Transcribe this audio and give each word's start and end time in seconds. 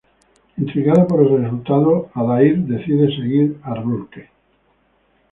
Intrigado 0.57 1.07
por 1.07 1.21
el 1.21 1.43
resultado, 1.43 2.09
Adair 2.15 2.57
decide 2.63 3.05
seguir 3.15 3.59
a 3.61 3.75
Rourke. 3.75 4.31